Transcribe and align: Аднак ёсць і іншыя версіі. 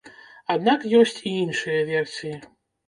Аднак 0.53 0.87
ёсць 1.01 1.19
і 1.29 1.37
іншыя 1.43 1.87
версіі. 1.95 2.37